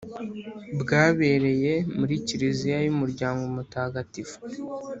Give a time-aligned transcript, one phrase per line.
[0.81, 4.37] bwabereye muri kiriziya y'umuryango mutagatifu.